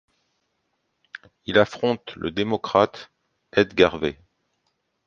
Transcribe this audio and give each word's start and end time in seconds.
Il 1.45 1.59
affronte 1.59 2.15
le 2.15 2.31
démocrate 2.31 3.11
Ed 3.53 3.75
Garvey. 3.75 4.17